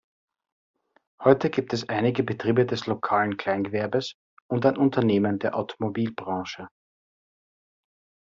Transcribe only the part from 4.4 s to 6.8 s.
und ein Unternehmen der Automobilbranche.